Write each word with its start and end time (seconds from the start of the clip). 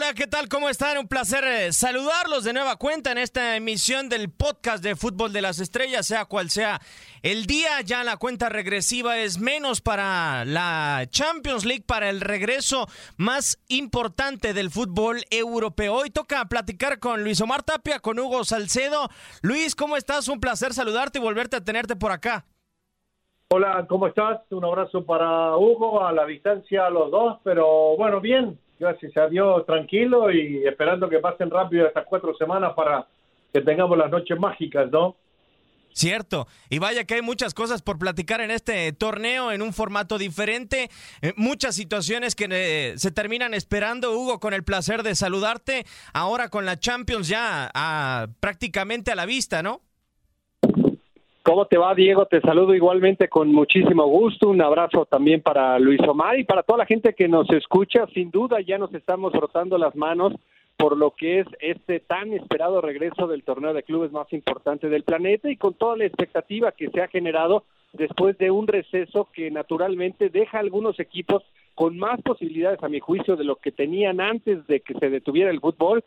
Hola, 0.00 0.14
¿qué 0.14 0.28
tal? 0.28 0.48
¿Cómo 0.48 0.68
están? 0.68 0.96
Un 0.96 1.08
placer 1.08 1.42
eh, 1.42 1.72
saludarlos 1.72 2.44
de 2.44 2.52
nueva 2.52 2.76
cuenta 2.76 3.10
en 3.10 3.18
esta 3.18 3.56
emisión 3.56 4.08
del 4.08 4.30
podcast 4.30 4.80
de 4.80 4.94
Fútbol 4.94 5.32
de 5.32 5.42
las 5.42 5.58
Estrellas, 5.58 6.06
sea 6.06 6.24
cual 6.26 6.50
sea 6.50 6.80
el 7.24 7.46
día. 7.46 7.80
Ya 7.84 8.04
la 8.04 8.16
cuenta 8.16 8.48
regresiva 8.48 9.18
es 9.18 9.40
menos 9.40 9.80
para 9.80 10.44
la 10.44 11.04
Champions 11.10 11.64
League, 11.64 11.82
para 11.84 12.10
el 12.10 12.20
regreso 12.20 12.86
más 13.16 13.60
importante 13.66 14.54
del 14.54 14.70
fútbol 14.70 15.24
europeo. 15.32 15.94
Hoy 15.94 16.10
toca 16.10 16.44
platicar 16.44 17.00
con 17.00 17.24
Luis 17.24 17.40
Omar 17.40 17.64
Tapia, 17.64 17.98
con 17.98 18.20
Hugo 18.20 18.44
Salcedo. 18.44 19.08
Luis, 19.42 19.74
¿cómo 19.74 19.96
estás? 19.96 20.28
Un 20.28 20.38
placer 20.38 20.74
saludarte 20.74 21.18
y 21.18 21.22
volverte 21.22 21.56
a 21.56 21.64
tenerte 21.64 21.96
por 21.96 22.12
acá. 22.12 22.46
Hola, 23.50 23.84
¿cómo 23.88 24.06
estás? 24.06 24.42
Un 24.50 24.64
abrazo 24.64 25.04
para 25.04 25.56
Hugo, 25.56 26.06
a 26.06 26.12
la 26.12 26.24
distancia 26.24 26.86
a 26.86 26.90
los 26.90 27.10
dos, 27.10 27.40
pero 27.42 27.96
bueno, 27.96 28.20
bien, 28.20 28.60
gracias 28.78 29.16
a 29.16 29.28
Dios, 29.28 29.64
tranquilo 29.66 30.30
y 30.30 30.66
esperando 30.66 31.08
que 31.08 31.18
pasen 31.18 31.50
rápido 31.50 31.86
estas 31.86 32.06
cuatro 32.06 32.34
semanas 32.36 32.72
para 32.74 33.06
que 33.52 33.60
tengamos 33.60 33.96
las 33.96 34.10
noches 34.10 34.38
mágicas, 34.38 34.90
¿no? 34.90 35.16
Cierto, 35.92 36.46
y 36.70 36.78
vaya 36.78 37.04
que 37.04 37.14
hay 37.14 37.22
muchas 37.22 37.54
cosas 37.54 37.82
por 37.82 37.98
platicar 37.98 38.40
en 38.40 38.52
este 38.52 38.92
torneo 38.92 39.50
en 39.50 39.62
un 39.62 39.72
formato 39.72 40.16
diferente, 40.16 40.90
eh, 41.22 41.32
muchas 41.36 41.74
situaciones 41.74 42.36
que 42.36 42.46
eh, 42.50 42.94
se 42.96 43.10
terminan 43.10 43.52
esperando. 43.52 44.16
Hugo, 44.16 44.38
con 44.38 44.54
el 44.54 44.62
placer 44.62 45.02
de 45.02 45.16
saludarte, 45.16 45.86
ahora 46.12 46.50
con 46.50 46.66
la 46.66 46.78
Champions 46.78 47.26
ya 47.26 47.72
prácticamente 48.38 49.10
a 49.10 49.16
la 49.16 49.26
vista, 49.26 49.62
¿no? 49.62 49.87
¿Cómo 51.48 51.64
te 51.64 51.78
va, 51.78 51.94
Diego? 51.94 52.26
Te 52.26 52.42
saludo 52.42 52.74
igualmente 52.74 53.30
con 53.30 53.50
muchísimo 53.50 54.06
gusto. 54.06 54.50
Un 54.50 54.60
abrazo 54.60 55.06
también 55.06 55.40
para 55.40 55.78
Luis 55.78 55.98
Omar 56.06 56.38
y 56.38 56.44
para 56.44 56.62
toda 56.62 56.80
la 56.80 56.84
gente 56.84 57.14
que 57.14 57.26
nos 57.26 57.48
escucha. 57.48 58.06
Sin 58.12 58.30
duda 58.30 58.60
ya 58.60 58.76
nos 58.76 58.92
estamos 58.92 59.32
frotando 59.32 59.78
las 59.78 59.96
manos 59.96 60.34
por 60.76 60.98
lo 60.98 61.12
que 61.12 61.40
es 61.40 61.46
este 61.60 62.00
tan 62.00 62.34
esperado 62.34 62.82
regreso 62.82 63.26
del 63.26 63.44
torneo 63.44 63.72
de 63.72 63.82
clubes 63.82 64.12
más 64.12 64.30
importante 64.34 64.90
del 64.90 65.04
planeta 65.04 65.50
y 65.50 65.56
con 65.56 65.72
toda 65.72 65.96
la 65.96 66.04
expectativa 66.04 66.72
que 66.72 66.90
se 66.90 67.00
ha 67.00 67.08
generado 67.08 67.64
después 67.94 68.36
de 68.36 68.50
un 68.50 68.66
receso 68.66 69.30
que 69.32 69.50
naturalmente 69.50 70.28
deja 70.28 70.58
a 70.58 70.60
algunos 70.60 71.00
equipos 71.00 71.42
con 71.74 71.96
más 71.96 72.20
posibilidades, 72.20 72.82
a 72.82 72.90
mi 72.90 73.00
juicio, 73.00 73.36
de 73.36 73.44
lo 73.44 73.56
que 73.56 73.72
tenían 73.72 74.20
antes 74.20 74.66
de 74.66 74.80
que 74.80 74.92
se 74.92 75.08
detuviera 75.08 75.50
el 75.50 75.60
fútbol. 75.60 76.04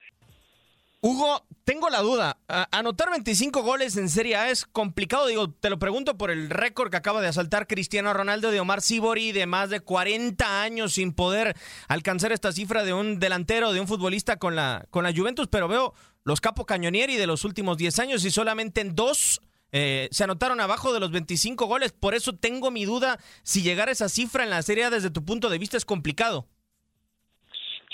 Hugo, 1.04 1.48
tengo 1.64 1.90
la 1.90 2.02
duda. 2.02 2.38
Anotar 2.72 3.10
25 3.10 3.64
goles 3.64 3.98
en 3.98 4.08
Serie 4.08 4.36
A 4.36 4.52
es 4.52 4.66
complicado. 4.66 5.26
Digo, 5.26 5.50
te 5.50 5.72
lo 5.72 5.80
pregunto 5.80 6.16
por 6.16 6.30
el 6.30 6.52
récord 6.52 6.92
que 6.92 6.98
acaba 6.98 7.22
de 7.22 7.28
asaltar 7.28 7.66
Cristiano 7.66 8.14
Ronaldo 8.14 8.52
de 8.52 8.60
Omar 8.60 8.84
Sibori 8.84 9.32
de 9.32 9.48
más 9.48 9.72
de 9.72 9.80
40 9.80 10.62
años 10.62 10.94
sin 10.94 11.14
poder 11.14 11.58
alcanzar 11.88 12.32
esta 12.32 12.52
cifra 12.52 12.84
de 12.84 12.94
un 12.94 13.20
delantero, 13.20 13.74
de 13.74 13.80
un 13.80 13.88
futbolista 13.88 14.38
con 14.38 14.56
la, 14.56 14.86
con 14.92 15.04
la 15.04 15.12
Juventus. 15.12 15.48
Pero 15.48 15.68
veo 15.68 15.96
los 16.24 16.40
Capo 16.40 16.68
Cañonieri 16.68 17.18
de 17.18 17.26
los 17.26 17.46
últimos 17.46 17.78
10 17.78 17.98
años 17.98 18.24
y 18.24 18.30
solamente 18.30 18.82
en 18.82 18.94
dos 18.94 19.42
eh, 19.72 20.08
se 20.11 20.23
anotaron 20.23 20.61
abajo 20.61 20.94
de 20.94 21.00
los 21.00 21.10
25 21.10 21.66
goles. 21.66 21.94
Por 21.94 22.14
eso 22.14 22.34
tengo 22.34 22.70
mi 22.70 22.86
duda 22.86 23.17
si 23.42 23.64
llegar 23.64 23.90
a 23.90 23.94
esa 23.94 24.08
cifra 24.08 24.44
en 24.44 24.52
la 24.52 24.61
Serie 24.61 24.84
A 24.84 24.92
desde 24.92 25.10
tu 25.10 25.26
punto 25.26 25.50
de 25.50 25.58
vista 25.58 25.78
es 25.78 25.86
complicado. 25.86 26.48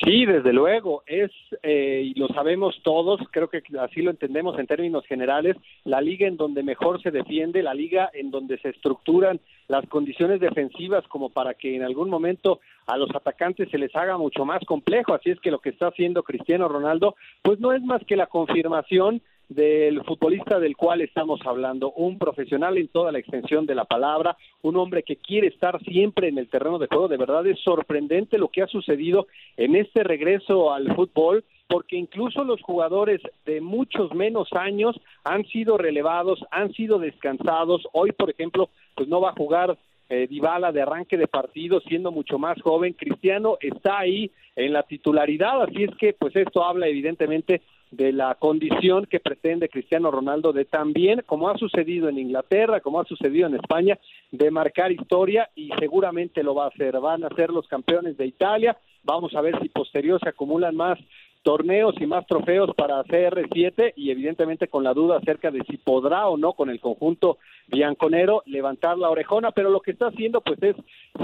Sí, 0.04 0.28
desde 0.28 0.54
luego, 0.54 1.02
es, 1.08 1.32
eh, 1.64 2.04
y 2.06 2.20
lo 2.20 2.28
sabemos 2.28 2.80
todos, 2.84 3.20
creo 3.32 3.50
que 3.50 3.64
así 3.80 4.04
lo 4.04 4.12
entendemos 4.12 4.60
en 4.60 4.68
términos 4.68 5.04
generales, 5.08 5.58
la 5.86 6.02
liga 6.02 6.28
en 6.28 6.38
donde 6.38 6.62
mejor 6.62 7.02
se 7.02 7.10
defiende, 7.10 7.64
la 7.64 7.74
liga 7.74 8.12
en 8.14 8.30
donde 8.30 8.60
se 8.60 8.70
estructuran 8.70 9.40
las 9.68 9.88
condiciones 9.88 10.40
defensivas 10.40 11.04
como 11.08 11.30
para 11.30 11.56
que 11.56 11.76
en 11.76 11.82
algún 11.82 12.12
momento 12.12 12.60
a 12.86 12.96
los 12.96 13.10
atacantes 13.16 13.72
se 13.72 13.80
les 13.80 13.96
haga 13.96 14.20
mucho 14.20 14.46
más 14.46 14.64
complejo, 14.66 15.16
así 15.16 15.32
es 15.32 15.40
que 15.40 15.50
lo 15.50 15.60
que 15.60 15.70
está 15.70 15.88
haciendo 15.88 16.22
Cristiano 16.22 16.68
Ronaldo, 16.68 17.16
pues 17.42 17.60
no 17.60 17.74
es 17.74 17.82
más 17.82 18.04
que 18.06 18.16
la 18.16 18.28
confirmación 18.28 19.24
del 19.50 20.04
futbolista 20.04 20.60
del 20.60 20.76
cual 20.76 21.02
estamos 21.02 21.40
hablando, 21.46 21.92
un 21.94 22.18
profesional 22.18 22.78
en 22.78 22.90
toda 22.90 23.12
la 23.12 23.20
extensión 23.20 23.66
de 23.66 23.76
la 23.76 23.86
palabra, 23.86 24.36
un 24.62 24.76
hombre 24.76 25.04
que 25.04 25.16
quiere 25.16 25.48
estar 25.48 25.82
siempre 25.84 26.28
en 26.28 26.38
el 26.38 26.50
terreno 26.50 26.80
de 26.80 26.88
juego, 26.88 27.08
de 27.08 27.18
verdad 27.18 27.48
es 27.48 27.60
sorprendente 27.60 28.38
lo 28.38 28.50
que 28.50 28.62
ha 28.62 28.68
sucedido 28.68 29.28
en 29.56 29.76
este 29.76 30.04
regreso 30.04 30.74
al 30.74 30.94
fútbol, 30.96 31.46
porque 31.68 31.96
incluso 31.96 32.44
los 32.44 32.62
jugadores 32.62 33.22
de 33.46 33.62
muchos 33.62 34.14
menos 34.14 34.52
años 34.54 35.00
han 35.24 35.46
sido 35.46 35.78
relevados, 35.78 36.44
han 36.52 36.74
sido 36.74 37.00
descansados, 37.00 37.88
hoy 37.94 38.12
por 38.12 38.30
ejemplo, 38.30 38.70
pues 38.96 39.08
no 39.08 39.22
va 39.22 39.30
a 39.30 39.34
jugar 39.34 39.78
eh, 40.10 40.28
Dybala 40.30 40.72
de 40.72 40.82
arranque 40.82 41.18
de 41.18 41.28
partido 41.28 41.82
siendo 41.82 42.12
mucho 42.12 42.38
más 42.40 42.62
joven, 42.62 42.94
Cristiano 42.94 43.58
está 43.60 44.00
ahí 44.00 44.32
en 44.56 44.74
la 44.74 44.84
titularidad, 44.84 45.62
así 45.62 45.84
es 45.84 45.96
que 45.98 46.14
pues 46.14 46.36
esto 46.36 46.64
habla 46.64 46.88
evidentemente 46.88 47.62
de 47.92 48.12
la 48.12 48.36
condición 48.36 49.06
que 49.06 49.20
pretende 49.20 49.70
Cristiano 49.70 50.12
Ronaldo 50.12 50.54
de 50.54 50.66
también, 50.66 51.24
como 51.26 51.50
ha 51.50 51.58
sucedido 51.58 52.10
en 52.10 52.20
Inglaterra, 52.20 52.82
como 52.82 53.00
ha 53.00 53.06
sucedido 53.06 53.48
en 53.48 53.56
España, 53.56 53.98
de 54.32 54.52
marcar 54.52 54.92
historia 54.92 55.50
y 55.56 55.70
seguramente 55.80 56.44
lo 56.44 56.56
va 56.56 56.66
a 56.66 56.70
hacer. 56.70 57.00
Van 57.00 57.24
a 57.24 57.30
ser 57.36 57.50
los 57.50 57.68
campeones 57.68 58.18
de 58.18 58.26
Italia. 58.26 58.78
Vamos 59.04 59.34
a 59.36 59.42
ver 59.42 59.60
si 59.62 59.70
posterior 59.70 60.20
se 60.20 60.30
acumulan 60.30 60.76
más 60.76 61.00
torneos 61.48 61.96
y 62.02 62.06
más 62.06 62.28
trofeos 62.28 62.76
para 62.76 63.02
CR7 63.06 63.94
y 63.96 64.12
evidentemente 64.12 64.68
con 64.68 64.84
la 64.84 64.94
duda 64.94 65.16
acerca 65.16 65.50
de 65.50 65.64
si 65.64 65.78
podrá 65.78 66.28
o 66.28 66.36
no 66.36 66.52
con 66.52 66.70
el 66.70 66.82
conjunto 66.82 67.38
bianconero 67.68 68.44
levantar 68.48 68.98
la 68.98 69.10
orejona, 69.10 69.52
pero 69.52 69.70
lo 69.70 69.80
que 69.80 69.92
está 69.92 70.08
haciendo 70.08 70.42
pues 70.42 70.62
es 70.62 70.76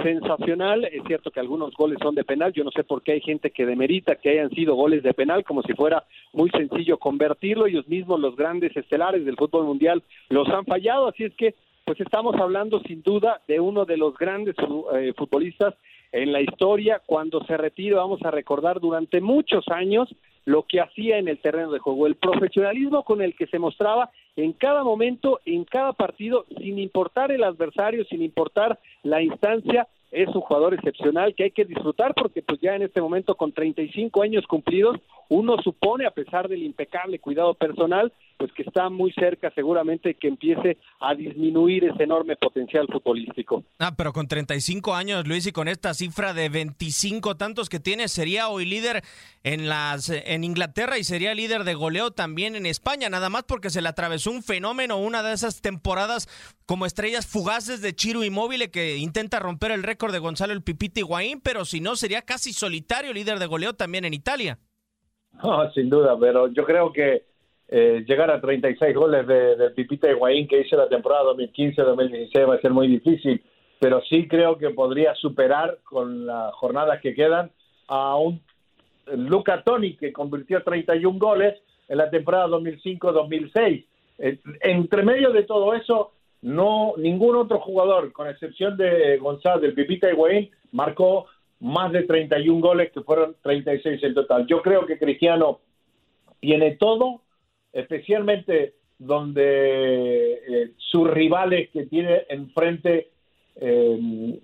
sensacional, 0.01 0.85
es 0.85 1.03
cierto 1.07 1.29
que 1.29 1.41
algunos 1.41 1.73
goles 1.73 1.97
son 2.01 2.15
de 2.15 2.23
penal, 2.23 2.53
yo 2.53 2.63
no 2.63 2.71
sé 2.71 2.85
por 2.85 3.03
qué 3.03 3.11
hay 3.11 3.19
gente 3.19 3.51
que 3.51 3.65
demerita 3.65 4.15
que 4.15 4.29
hayan 4.29 4.49
sido 4.51 4.75
goles 4.75 5.03
de 5.03 5.13
penal 5.13 5.43
como 5.43 5.61
si 5.61 5.73
fuera 5.73 6.05
muy 6.31 6.49
sencillo 6.51 6.99
convertirlo, 6.99 7.65
ellos 7.65 7.89
mismos 7.89 8.17
los 8.21 8.37
grandes 8.37 8.73
estelares 8.77 9.25
del 9.25 9.35
fútbol 9.35 9.65
mundial 9.65 10.03
los 10.29 10.47
han 10.47 10.63
fallado, 10.63 11.09
así 11.09 11.25
es 11.25 11.33
que 11.35 11.53
pues 11.83 11.99
estamos 11.99 12.33
hablando 12.39 12.79
sin 12.87 13.03
duda 13.03 13.41
de 13.45 13.59
uno 13.59 13.83
de 13.83 13.97
los 13.97 14.17
grandes 14.17 14.55
eh, 14.93 15.11
futbolistas 15.17 15.75
en 16.13 16.31
la 16.31 16.39
historia. 16.39 17.01
Cuando 17.05 17.43
se 17.43 17.57
retire, 17.57 17.95
vamos 17.95 18.21
a 18.23 18.31
recordar 18.31 18.79
durante 18.79 19.19
muchos 19.19 19.67
años 19.67 20.07
lo 20.45 20.63
que 20.63 20.79
hacía 20.79 21.17
en 21.17 21.27
el 21.27 21.39
terreno 21.39 21.71
de 21.71 21.79
juego, 21.79 22.07
el 22.07 22.15
profesionalismo 22.15 23.03
con 23.03 23.21
el 23.21 23.35
que 23.35 23.47
se 23.47 23.59
mostraba 23.59 24.11
en 24.35 24.53
cada 24.53 24.83
momento, 24.83 25.39
en 25.45 25.63
cada 25.63 25.93
partido, 25.93 26.45
sin 26.57 26.79
importar 26.79 27.31
el 27.31 27.43
adversario, 27.43 28.03
sin 28.05 28.21
importar 28.21 28.79
la 29.03 29.21
instancia, 29.21 29.87
es 30.11 30.27
un 30.27 30.41
jugador 30.41 30.75
excepcional 30.75 31.33
que 31.33 31.45
hay 31.45 31.51
que 31.51 31.65
disfrutar 31.65 32.13
porque 32.13 32.43
pues 32.43 32.61
ya 32.61 32.75
en 32.75 32.83
este 32.83 33.01
momento 33.01 33.35
con 33.35 33.51
35 33.51 34.21
años 34.21 34.45
cumplidos, 34.45 34.97
uno 35.29 35.57
supone 35.63 36.05
a 36.05 36.11
pesar 36.11 36.47
del 36.47 36.61
impecable 36.61 37.17
cuidado 37.19 37.55
personal, 37.55 38.11
pues 38.43 38.51
que 38.51 38.63
está 38.63 38.89
muy 38.89 39.13
cerca 39.13 39.53
seguramente 39.55 40.15
que 40.15 40.27
empiece 40.27 40.77
a 40.99 41.15
disminuir 41.15 41.85
ese 41.85 42.03
enorme 42.03 42.35
potencial 42.35 42.87
futbolístico. 42.91 43.63
Ah, 43.79 43.93
pero 43.95 44.11
con 44.11 44.27
35 44.27 44.93
años, 44.93 45.25
Luis, 45.25 45.47
y 45.47 45.53
con 45.53 45.69
esta 45.69 45.93
cifra 45.93 46.33
de 46.33 46.49
25 46.49 47.37
tantos 47.37 47.69
que 47.69 47.79
tiene, 47.79 48.09
sería 48.09 48.49
hoy 48.49 48.65
líder 48.65 49.01
en 49.45 49.69
las 49.69 50.09
en 50.09 50.43
Inglaterra 50.43 50.97
y 50.97 51.05
sería 51.05 51.33
líder 51.33 51.63
de 51.63 51.73
goleo 51.73 52.11
también 52.11 52.57
en 52.57 52.65
España, 52.65 53.09
nada 53.09 53.29
más 53.29 53.43
porque 53.43 53.69
se 53.69 53.81
le 53.81 53.87
atravesó 53.87 54.29
un 54.29 54.43
fenómeno, 54.43 54.97
una 54.97 55.23
de 55.23 55.31
esas 55.31 55.61
temporadas 55.61 56.27
como 56.65 56.85
estrellas 56.85 57.25
fugaces 57.25 57.81
de 57.81 57.95
Chiro 57.95 58.25
Inmóvil 58.25 58.71
que 58.71 58.97
intenta 58.97 59.39
romper 59.39 59.71
el 59.71 59.83
récord 59.83 60.11
de 60.11 60.19
Gonzalo 60.19 60.51
el 60.51 60.63
Pipita 60.63 60.99
Higuaín, 60.99 61.39
pero 61.39 61.63
si 61.63 61.79
no 61.79 61.95
sería 61.95 62.23
casi 62.23 62.51
solitario 62.51 63.13
líder 63.13 63.39
de 63.39 63.45
goleo 63.45 63.71
también 63.71 64.03
en 64.03 64.13
Italia. 64.13 64.59
No, 65.41 65.71
sin 65.71 65.89
duda, 65.89 66.17
pero 66.19 66.49
yo 66.49 66.65
creo 66.65 66.91
que 66.91 67.32
eh, 67.75 68.05
llegar 68.07 68.29
a 68.29 68.39
36 68.39 68.95
goles 68.95 69.25
de, 69.25 69.55
del 69.55 69.73
Pipita 69.73 70.07
Higuaín 70.07 70.47
que 70.47 70.61
hizo 70.61 70.77
la 70.77 70.87
temporada 70.87 71.23
2015-2016 71.33 72.47
va 72.47 72.53
a 72.53 72.61
ser 72.61 72.69
muy 72.69 72.87
difícil, 72.87 73.43
pero 73.79 73.99
sí 74.03 74.27
creo 74.27 74.59
que 74.59 74.69
podría 74.69 75.15
superar 75.15 75.79
con 75.83 76.27
las 76.27 76.53
jornadas 76.53 77.01
que 77.01 77.15
quedan 77.15 77.49
a 77.87 78.15
un 78.15 78.39
Luca 79.07 79.63
Toni 79.63 79.95
que 79.95 80.13
convirtió 80.13 80.61
31 80.61 81.17
goles 81.17 81.59
en 81.87 81.97
la 81.97 82.11
temporada 82.11 82.45
2005-2006. 82.49 83.85
Eh, 84.19 84.39
entre 84.61 85.01
medio 85.01 85.31
de 85.31 85.41
todo 85.41 85.73
eso, 85.73 86.11
no 86.43 86.93
ningún 86.97 87.35
otro 87.35 87.59
jugador, 87.59 88.11
con 88.11 88.27
excepción 88.27 88.77
de 88.77 89.17
Gonzalo 89.17 89.61
del 89.61 89.73
Pipita 89.73 90.11
Higuaín, 90.11 90.51
marcó 90.73 91.25
más 91.59 91.91
de 91.91 92.03
31 92.03 92.61
goles, 92.61 92.91
que 92.91 93.01
fueron 93.01 93.35
36 93.41 94.03
en 94.03 94.13
total. 94.13 94.45
Yo 94.45 94.61
creo 94.61 94.85
que 94.85 94.99
Cristiano 94.99 95.61
tiene 96.39 96.75
todo, 96.75 97.23
especialmente 97.73 98.75
donde 98.97 100.33
eh, 100.33 100.71
sus 100.77 101.09
rivales 101.09 101.69
que 101.71 101.85
tiene 101.87 102.23
enfrente 102.29 103.09
eh, 103.55 104.39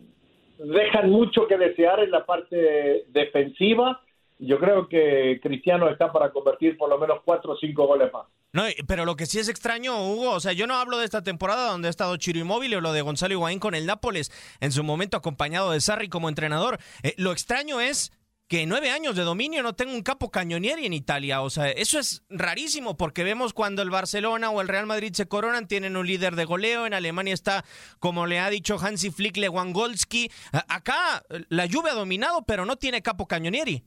dejan 0.57 1.09
mucho 1.09 1.47
que 1.47 1.57
desear 1.57 2.01
en 2.01 2.11
la 2.11 2.25
parte 2.25 3.05
defensiva. 3.09 4.01
Yo 4.39 4.59
creo 4.59 4.87
que 4.87 5.39
Cristiano 5.41 5.89
está 5.89 6.11
para 6.11 6.31
convertir 6.31 6.77
por 6.77 6.89
lo 6.89 6.97
menos 6.97 7.19
cuatro 7.23 7.53
o 7.53 7.57
cinco 7.57 7.87
goles 7.87 8.11
más. 8.11 8.25
No, 8.51 8.63
pero 8.87 9.05
lo 9.05 9.15
que 9.15 9.27
sí 9.27 9.37
es 9.37 9.47
extraño, 9.47 10.11
Hugo, 10.11 10.31
o 10.31 10.39
sea, 10.39 10.53
yo 10.53 10.65
no 10.65 10.75
hablo 10.75 10.97
de 10.97 11.05
esta 11.05 11.21
temporada 11.21 11.69
donde 11.69 11.87
ha 11.87 11.91
estado 11.91 12.17
Chiro 12.17 12.39
Inmóvil 12.39 12.73
o 12.75 12.81
lo 12.81 12.93
de 12.93 13.01
Gonzalo 13.01 13.33
Higuaín 13.33 13.59
con 13.59 13.75
el 13.75 13.85
Nápoles, 13.85 14.31
en 14.59 14.71
su 14.71 14.83
momento 14.83 15.17
acompañado 15.17 15.71
de 15.71 15.81
Sarri 15.81 16.09
como 16.09 16.29
entrenador. 16.29 16.79
Eh, 17.03 17.13
lo 17.17 17.31
extraño 17.31 17.79
es 17.79 18.11
que 18.49 18.65
nueve 18.65 18.89
años 18.89 19.15
de 19.15 19.21
dominio 19.21 19.61
no 19.61 19.73
tenga 19.73 19.93
un 19.93 20.01
capo 20.01 20.31
cañonieri 20.31 20.87
en 20.87 20.93
Italia. 20.93 21.43
O 21.43 21.51
sea, 21.51 21.69
eso 21.69 21.99
es 21.99 22.25
rarísimo 22.31 22.97
porque 22.97 23.23
vemos 23.23 23.53
cuando 23.53 23.83
el 23.83 23.91
Barcelona 23.91 24.49
o 24.49 24.59
el 24.59 24.67
Real 24.67 24.87
Madrid 24.87 25.11
se 25.13 25.27
coronan, 25.27 25.67
tienen 25.67 25.95
un 25.95 26.07
líder 26.07 26.35
de 26.35 26.45
goleo. 26.45 26.87
En 26.87 26.95
Alemania 26.95 27.35
está, 27.35 27.63
como 27.99 28.25
le 28.25 28.39
ha 28.39 28.49
dicho 28.49 28.77
Hansi 28.79 29.11
Flick, 29.11 29.37
Lewandowski. 29.37 30.31
Acá 30.67 31.23
la 31.49 31.67
Juve 31.71 31.91
ha 31.91 31.93
dominado, 31.93 32.43
pero 32.47 32.65
no 32.65 32.75
tiene 32.75 33.03
capo 33.03 33.27
cañonieri. 33.27 33.83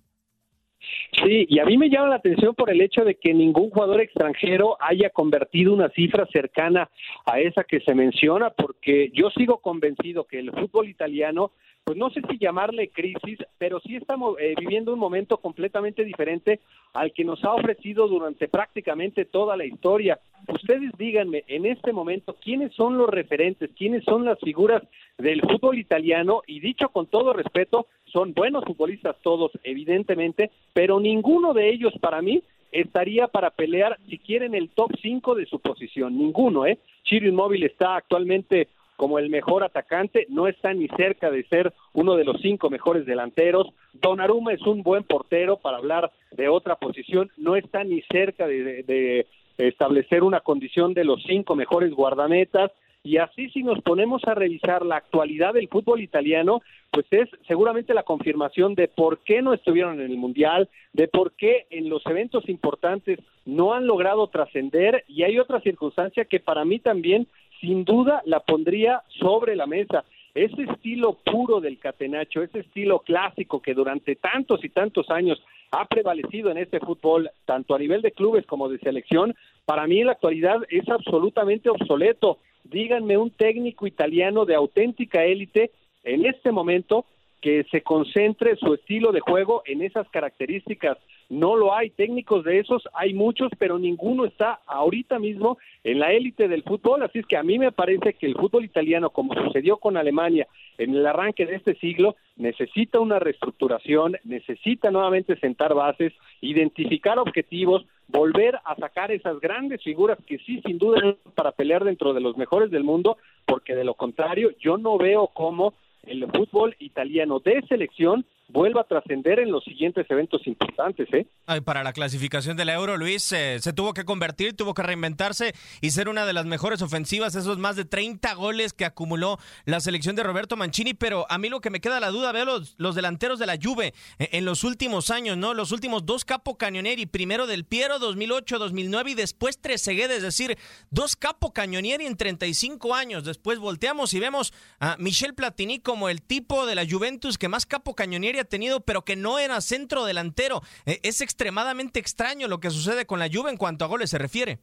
Sí, 1.25 1.47
y 1.49 1.59
a 1.59 1.65
mí 1.65 1.77
me 1.77 1.91
llama 1.91 2.09
la 2.09 2.17
atención 2.17 2.55
por 2.55 2.71
el 2.71 2.81
hecho 2.81 3.05
de 3.05 3.17
que 3.17 3.35
ningún 3.35 3.71
jugador 3.71 4.01
extranjero 4.01 4.77
haya 4.81 5.11
convertido 5.11 5.73
una 5.73 5.89
cifra 5.91 6.27
cercana 6.33 6.89
a 7.27 7.41
esa 7.41 7.65
que 7.65 7.81
se 7.81 7.95
menciona, 7.95 8.51
porque 8.51 9.11
yo 9.13 9.31
sigo 9.31 9.59
convencido 9.59 10.25
que 10.25 10.39
el 10.39 10.51
fútbol 10.53 10.89
italiano 10.89 11.53
pues 11.85 11.99
no 11.99 12.11
sé 12.11 12.21
si 12.31 12.39
llamarle 12.39 12.89
crisis, 12.89 13.39
pero 13.59 13.81
sí 13.81 13.97
estamos 13.97 14.37
eh, 14.39 14.55
viviendo 14.59 14.93
un 14.93 14.99
momento 14.99 15.39
completamente 15.39 16.05
diferente 16.05 16.61
al 16.93 17.13
que 17.13 17.25
nos 17.25 17.43
ha 17.45 17.53
ofrecido 17.55 18.07
durante 18.07 18.47
prácticamente 18.49 19.25
toda 19.25 19.57
la 19.57 19.65
historia. 19.65 20.21
Ustedes 20.49 20.93
díganme, 20.97 21.45
en 21.49 21.67
este 21.67 21.93
momento, 21.93 22.37
¿quiénes 22.41 22.73
son 22.75 22.99
los 22.99 23.09
referentes? 23.09 23.71
¿Quiénes 23.77 24.05
son 24.05 24.25
las 24.25 24.39
figuras 24.39 24.83
del 25.19 25.41
fútbol 25.41 25.79
italiano? 25.79 26.43
Y 26.47 26.61
dicho 26.61 26.89
con 26.91 27.07
todo 27.07 27.33
respeto, 27.33 27.87
son 28.05 28.33
buenos 28.33 28.65
futbolistas 28.65 29.17
todos, 29.23 29.51
evidentemente, 29.65 30.51
pero 30.73 31.01
ninguno 31.01 31.53
de 31.53 31.69
ellos 31.71 31.93
para 32.01 32.23
mí 32.23 32.43
estaría 32.71 33.29
para 33.29 33.51
pelear, 33.51 33.99
si 34.09 34.19
quieren, 34.19 34.55
el 34.55 34.71
top 34.71 34.93
5 35.01 35.35
de 35.35 35.47
su 35.47 35.61
posición. 35.61 36.17
Ninguno, 36.17 36.65
¿eh? 36.65 36.79
Chiro 37.05 37.29
Inmóvil 37.29 37.65
está 37.65 37.97
actualmente 37.97 38.69
como 39.03 39.19
el 39.19 39.31
mejor 39.31 39.65
atacante, 39.65 40.27
no 40.29 40.47
está 40.47 40.73
ni 40.73 40.87
cerca 40.87 41.29
de 41.29 41.43
ser 41.49 41.73
uno 41.93 42.15
de 42.15 42.23
los 42.23 42.41
cinco 42.41 42.71
mejores 42.71 43.05
delanteros. 43.05 43.67
Donnarumma 43.95 44.53
es 44.53 44.63
un 44.63 44.85
buen 44.85 45.03
portero 45.03 45.57
para 45.57 45.79
hablar 45.79 46.13
de 46.31 46.49
otra 46.49 46.77
posición, 46.77 47.29
no 47.37 47.57
está 47.57 47.83
ni 47.83 48.01
cerca 48.03 48.47
de, 48.47 49.27
establecer 49.59 50.23
una 50.23 50.39
condición 50.39 50.95
de 50.95 51.03
los 51.03 51.21
cinco 51.25 51.57
mejores 51.57 51.93
guardametas. 51.93 52.71
Y 53.03 53.17
así 53.17 53.51
si 53.51 53.65
nos 53.65 53.81
ponemos 53.83 54.23
a 54.25 54.37
revisar 54.37 54.87
la 54.87 54.99
actualidad 54.99 55.55
del 55.55 55.67
fútbol 55.67 56.01
italiano, 56.01 56.61
pues 56.93 57.07
es 57.11 57.29
seguramente 57.49 57.95
la 57.95 58.05
confirmación 58.05 58.77
de 58.77 58.87
por 58.87 59.19
qué 59.25 59.43
no 59.43 59.53
estuvieron 59.53 60.01
en 60.01 60.13
el 60.13 60.17
Mundial, 60.17 60.69
de 60.93 61.09
por 61.09 61.33
qué 61.33 61.67
en 61.71 61.89
los 61.89 62.07
eventos 62.07 62.49
importantes 62.49 63.19
no 63.47 63.75
han 63.75 63.89
logrado 63.89 64.29
trascender 64.29 65.03
y 65.09 65.25
hay 65.25 65.41
otra 65.41 65.61
circunstancia 65.61 66.25
que 66.25 66.39
para 66.39 66.65
mí 66.65 66.79
también 66.79 67.27
sin 67.63 67.85
duda 67.85 68.23
la 68.27 68.41
pondría 68.41 69.03
sobre 69.21 69.57
la 69.57 69.67
mesa. 69.67 70.05
Ese 70.35 70.63
estilo 70.65 71.19
puro 71.25 71.61
del 71.61 71.79
catenacho, 71.79 72.43
ese 72.43 72.61
estilo 72.61 72.99
clásico 73.01 73.63
que 73.63 73.73
durante 73.73 74.17
tantos 74.17 74.65
y 74.65 74.69
tantos 74.69 75.09
años 75.11 75.41
ha 75.71 75.87
prevalecido 75.87 76.51
en 76.51 76.59
este 76.59 76.81
fútbol, 76.81 77.31
tanto 77.47 77.75
a 77.75 77.79
nivel 77.79 78.03
de 78.03 78.13
clubes 78.13 78.45
como 78.47 78.69
de 78.69 78.79
selección, 78.79 79.35
para 79.65 79.87
mí 79.87 80.01
en 80.01 80.07
la 80.07 80.13
actualidad 80.13 80.57
es 80.69 80.89
absolutamente 80.89 81.71
obsoleto. 81.71 82.39
Díganme 82.65 83.17
un 83.17 83.31
técnico 83.31 83.87
italiano 83.87 84.45
de 84.45 84.55
auténtica 84.55 85.25
élite 85.25 85.71
en 86.03 86.27
este 86.27 86.51
momento 86.51 87.07
que 87.41 87.65
se 87.71 87.83
concentre 87.83 88.57
su 88.57 88.75
estilo 88.75 89.13
de 89.13 89.21
juego 89.21 89.63
en 89.67 89.83
esas 89.83 90.09
características. 90.11 90.99
No 91.33 91.57
lo 91.57 91.75
hay, 91.75 91.89
técnicos 91.89 92.45
de 92.45 92.59
esos 92.59 92.87
hay 92.93 93.15
muchos, 93.15 93.51
pero 93.59 93.79
ninguno 93.79 94.27
está 94.27 94.61
ahorita 94.67 95.19
mismo 95.19 95.57
en 95.83 95.99
la 95.99 96.13
élite 96.13 96.47
del 96.47 96.63
fútbol, 96.63 97.03
así 97.03 97.21
es 97.21 97.27
que 97.27 97.39
a 97.39 97.43
mí 97.43 97.59
me 97.59 97.73
parece 97.73 98.13
que 98.13 98.27
el 98.27 98.35
fútbol 98.35 98.67
italiano, 98.67 99.09
como 99.09 99.33
sucedió 99.33 99.79
con 99.79 99.97
Alemania 99.97 100.47
en 100.77 100.95
el 100.95 101.07
arranque 101.07 101.47
de 101.47 101.55
este 101.55 101.75
siglo, 101.77 102.17
necesita 102.37 103.01
una 103.01 103.19
reestructuración, 103.19 104.19
necesita 104.25 104.91
nuevamente 104.91 105.35
sentar 105.37 105.73
bases, 105.73 106.13
identificar 106.43 107.19
objetivos, 107.19 107.87
volver 108.09 108.57
a 108.63 108.77
sacar 108.77 109.11
esas 109.11 109.41
grandes 109.41 109.83
figuras 109.83 110.19
que 110.27 110.37
sí, 110.37 110.61
sin 110.67 110.77
duda, 110.77 111.17
para 111.35 111.53
pelear 111.53 111.83
dentro 111.83 112.13
de 112.13 112.21
los 112.21 112.37
mejores 112.37 112.71
del 112.71 112.85
mundo, 112.85 113.17
porque 113.47 113.75
de 113.75 113.85
lo 113.85 113.95
contrario, 113.95 114.51
yo 114.61 114.77
no 114.77 114.99
veo 114.99 115.29
cómo 115.29 115.73
el 116.03 116.27
fútbol 116.27 116.77
italiano 116.79 117.39
de 117.39 117.63
selección 117.69 118.27
vuelva 118.53 118.83
a 118.83 118.85
trascender 118.85 119.41
en 119.41 119.51
los 119.51 119.65
siguientes 119.65 120.07
eventos 120.11 120.47
importantes. 120.47 121.09
¿eh? 121.13 121.27
para 121.65 121.83
la 121.83 121.93
clasificación 121.93 122.57
del 122.57 122.69
Euro, 122.69 122.97
Luis, 122.97 123.33
eh, 123.33 123.59
se 123.61 123.73
tuvo 123.73 123.95
que 123.95 124.05
convertir, 124.05 124.55
tuvo 124.55 124.75
que 124.75 124.83
reinventarse 124.83 125.55
y 125.81 125.91
ser 125.91 126.09
una 126.09 126.27
de 126.27 126.33
las 126.33 126.45
mejores 126.45 126.83
ofensivas, 126.83 127.35
esos 127.35 127.59
más 127.59 127.77
de 127.77 127.85
30 127.85 128.33
goles 128.35 128.73
que 128.73 128.85
acumuló 128.85 129.39
la 129.65 129.81
selección 129.81 130.17
de 130.17 130.23
Roberto 130.23 130.57
Mancini, 130.57 130.95
pero 130.95 131.27
a 131.31 131.39
mí 131.39 131.49
lo 131.49 131.61
que 131.61 131.71
me 131.71 131.81
queda 131.81 132.01
la 132.01 132.11
duda, 132.11 132.33
veo 132.33 132.45
los, 132.45 132.75
los 132.79 132.95
delanteros 132.95 133.39
de 133.39 133.47
la 133.47 133.59
Juve 133.63 133.95
eh, 134.19 134.29
en 134.33 134.45
los 134.45 134.65
últimos 134.65 135.11
años, 135.11 135.37
¿no? 135.37 135.55
Los 135.55 135.73
últimos 135.73 136.05
dos 136.05 136.25
Capo 136.25 136.57
Cañonieri, 136.59 137.07
primero 137.07 137.47
del 137.47 137.65
Piero 137.65 137.99
2008, 137.99 138.59
2009 138.59 139.13
y 139.13 139.15
después 139.15 139.59
Trezeguet, 139.59 140.11
es 140.11 140.23
decir, 140.23 140.59
dos 140.91 141.17
Capo 141.17 141.53
Cañonieri 141.53 142.07
en 142.07 142.17
35 142.17 142.95
años. 142.95 143.25
Después 143.25 143.59
volteamos 143.59 144.13
y 144.15 144.21
vemos 144.21 144.53
a 144.79 144.97
Michel 144.99 145.35
Platini 145.35 145.81
como 145.81 146.09
el 146.09 146.23
tipo 146.23 146.67
de 146.67 146.75
la 146.75 146.87
Juventus 146.89 147.39
que 147.39 147.49
más 147.49 147.67
Capo 147.67 147.95
Cañonieri 147.95 148.42
tenido, 148.45 148.81
pero 148.81 149.03
que 149.03 149.17
no 149.17 149.39
era 149.39 149.61
centro 149.61 150.05
delantero. 150.05 150.61
Eh, 150.87 151.01
es 151.03 151.21
extremadamente 151.21 151.99
extraño 151.99 152.49
lo 152.49 152.61
que 152.61 152.71
sucede 152.71 153.07
con 153.07 153.19
la 153.19 153.29
Juve 153.33 153.51
en 153.51 153.57
cuanto 153.57 153.85
a 153.85 153.89
goles 153.89 154.11
se 154.11 154.19
refiere. 154.19 154.59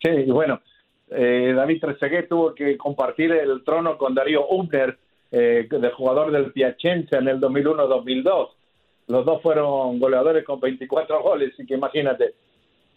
Sí, 0.00 0.24
bueno, 0.28 0.60
eh, 1.08 1.52
David 1.54 1.80
Trezeguet 1.80 2.28
tuvo 2.28 2.54
que 2.54 2.76
compartir 2.76 3.32
el 3.32 3.64
trono 3.64 3.98
con 3.98 4.14
Darío 4.14 4.46
Ubner, 4.48 4.98
eh, 5.30 5.66
de 5.70 5.90
jugador 5.90 6.30
del 6.30 6.52
Piacenza 6.52 7.18
en 7.18 7.28
el 7.28 7.40
2001-2002. 7.40 8.50
Los 9.08 9.24
dos 9.24 9.42
fueron 9.42 9.98
goleadores 9.98 10.44
con 10.44 10.60
24 10.60 11.22
goles, 11.22 11.52
así 11.54 11.66
que 11.66 11.74
imagínate. 11.74 12.34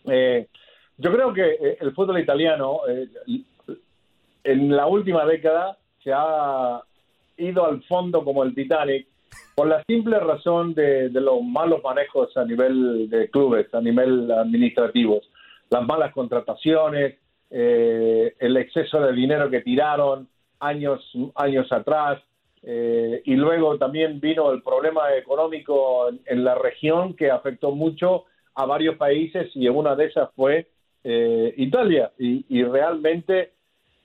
yo 0.05 1.11
creo 1.11 1.33
que 1.33 1.77
el 1.79 1.93
fútbol 1.93 2.19
italiano 2.19 2.81
en 4.43 4.75
la 4.75 4.87
última 4.87 5.25
década 5.25 5.77
se 6.03 6.11
ha 6.13 6.81
ido 7.37 7.65
al 7.65 7.83
fondo 7.83 8.23
como 8.23 8.43
el 8.43 8.53
Titanic 8.53 9.07
por 9.55 9.67
la 9.67 9.83
simple 9.83 10.19
razón 10.19 10.73
de, 10.73 11.09
los 11.09 11.43
malos 11.43 11.81
manejos 11.83 12.35
a 12.37 12.45
nivel 12.45 13.09
de 13.09 13.29
clubes, 13.29 13.73
a 13.73 13.81
nivel 13.81 14.31
administrativo, 14.31 15.21
las 15.69 15.85
malas 15.85 16.13
contrataciones, 16.13 17.17
eh, 17.49 18.33
el 18.39 18.57
exceso 18.57 19.01
de 19.01 19.13
dinero 19.13 19.49
que 19.49 19.61
tiraron 19.61 20.27
años, 20.59 21.01
años 21.35 21.71
atrás, 21.71 22.21
eh, 22.63 23.21
y 23.25 23.35
luego 23.35 23.77
también 23.77 24.19
vino 24.19 24.51
el 24.51 24.61
problema 24.61 25.15
económico 25.15 26.09
en, 26.25 26.43
la 26.43 26.55
región 26.55 27.15
que 27.15 27.31
afectó 27.31 27.71
mucho 27.71 28.25
a 28.53 28.65
varios 28.65 28.97
países 28.97 29.49
y 29.55 29.67
una 29.67 29.95
de 29.95 30.05
esas 30.05 30.29
fue 30.35 30.67
eh, 31.03 31.53
Italia. 31.57 32.11
y 32.17 32.63
realmente 32.63 33.51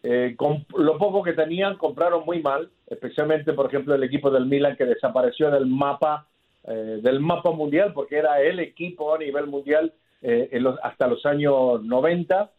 eh, 0.08 0.36
con 0.36 0.64
lo 0.76 0.98
poco 0.98 1.20
que 1.20 1.32
tenían 1.32 1.76
compraron 1.76 2.24
muy 2.24 2.40
mal, 2.40 2.70
especialmente 2.86 3.52
por 3.52 3.66
ejemplo 3.66 3.94
el 3.94 4.02
equipo 4.04 4.30
del 4.30 4.46
Milan 4.46 4.76
que 4.76 4.84
desapareció 4.84 5.50
del 5.50 5.66
mapa 5.66 6.26
eh, 6.64 6.98
del 7.02 7.20
mapa 7.20 7.50
mundial 7.50 7.92
porque 7.92 8.16
era 8.16 8.40
el 8.40 8.58
equipo 8.60 9.14
a 9.14 9.18
nivel 9.18 9.46
mundial 9.46 9.92
eh, 10.22 10.50
hasta 10.82 11.06
los 11.06 11.24
años 11.26 11.84
90, 11.84 12.50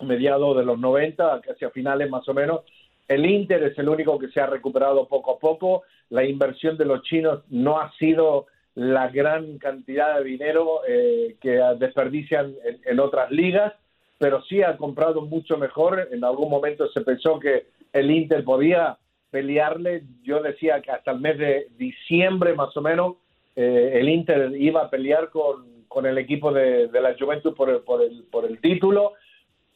mediados 0.00 0.56
de 0.56 0.64
los 0.64 0.78
90, 0.78 1.40
casi 1.42 1.64
a 1.64 1.70
finales 1.70 2.10
más 2.10 2.28
o 2.28 2.34
menos. 2.34 2.62
El 3.06 3.24
Inter 3.24 3.62
es 3.62 3.78
el 3.78 3.88
único 3.88 4.18
que 4.18 4.28
se 4.28 4.40
ha 4.40 4.46
recuperado 4.46 5.06
poco 5.06 5.36
a 5.36 5.38
poco. 5.38 5.82
La 6.10 6.24
inversión 6.24 6.76
de 6.76 6.86
los 6.86 7.02
chinos 7.02 7.44
no 7.50 7.78
ha 7.78 7.92
sido 7.98 8.46
la 8.74 9.08
gran 9.08 9.58
cantidad 9.58 10.18
de 10.18 10.24
dinero 10.24 10.80
que 11.40 11.62
desperdician 11.78 12.54
en 12.84 12.98
otras 12.98 13.30
ligas 13.30 13.74
pero 14.18 14.42
sí 14.42 14.62
ha 14.62 14.76
comprado 14.76 15.22
mucho 15.22 15.56
mejor. 15.58 16.08
En 16.10 16.24
algún 16.24 16.50
momento 16.50 16.88
se 16.88 17.00
pensó 17.02 17.38
que 17.38 17.66
el 17.92 18.10
Inter 18.10 18.44
podía 18.44 18.96
pelearle. 19.36 20.02
Yo 20.22 20.40
decía 20.40 20.80
que 20.80 20.90
hasta 20.90 21.10
el 21.10 21.20
mes 21.20 21.36
de 21.36 21.68
diciembre 21.76 22.54
más 22.54 22.74
o 22.74 22.80
menos 22.80 23.16
eh, 23.54 23.98
el 24.00 24.08
Inter 24.08 24.50
iba 24.58 24.80
a 24.80 24.88
pelear 24.88 25.28
con, 25.28 25.84
con 25.88 26.06
el 26.06 26.16
equipo 26.16 26.50
de, 26.52 26.88
la 26.90 27.14
Juventus 27.18 27.54
por 27.54 27.68
el, 27.68 27.80
por, 27.80 28.02
el, 28.02 28.24
por 28.32 28.46
el 28.46 28.58
título. 28.62 29.12